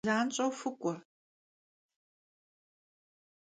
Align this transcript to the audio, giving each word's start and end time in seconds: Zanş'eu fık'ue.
Zanş'eu 0.07 0.49
fık'ue. 0.59 0.95